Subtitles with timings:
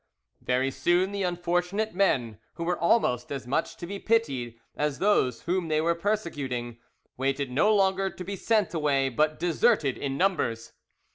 [0.41, 5.43] Very soon the unfortunate men, who were almost as much to be pitied as those
[5.43, 6.79] whom they were persecuting,
[7.17, 10.73] waited no longer to be sent away, but deserted in numbers.